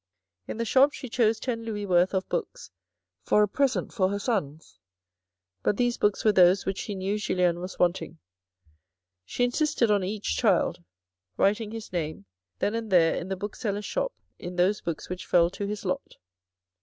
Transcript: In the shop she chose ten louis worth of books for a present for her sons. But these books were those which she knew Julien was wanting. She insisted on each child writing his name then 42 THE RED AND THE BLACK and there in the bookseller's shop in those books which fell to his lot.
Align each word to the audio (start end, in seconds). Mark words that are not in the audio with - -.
In 0.47 0.57
the 0.57 0.65
shop 0.65 0.93
she 0.93 1.07
chose 1.09 1.39
ten 1.39 1.63
louis 1.63 1.85
worth 1.85 2.15
of 2.15 2.27
books 2.27 2.71
for 3.21 3.43
a 3.43 3.47
present 3.47 3.93
for 3.93 4.09
her 4.09 4.17
sons. 4.17 4.79
But 5.61 5.77
these 5.77 5.99
books 5.99 6.25
were 6.25 6.31
those 6.31 6.65
which 6.65 6.79
she 6.79 6.95
knew 6.95 7.19
Julien 7.19 7.59
was 7.59 7.77
wanting. 7.77 8.17
She 9.25 9.43
insisted 9.43 9.91
on 9.91 10.03
each 10.03 10.35
child 10.35 10.83
writing 11.37 11.69
his 11.69 11.93
name 11.93 12.25
then 12.57 12.73
42 12.73 12.79
THE 12.79 12.79
RED 12.79 12.81
AND 12.81 12.83
THE 12.89 12.89
BLACK 12.95 13.11
and 13.11 13.13
there 13.15 13.21
in 13.21 13.29
the 13.29 13.35
bookseller's 13.37 13.85
shop 13.85 14.13
in 14.39 14.55
those 14.55 14.81
books 14.81 15.07
which 15.07 15.27
fell 15.27 15.51
to 15.51 15.67
his 15.67 15.85
lot. 15.85 16.15